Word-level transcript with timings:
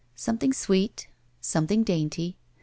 SometWng 0.17 0.55
sweet. 0.55 1.09
Something 1.41 1.83
dainty. 1.83 2.35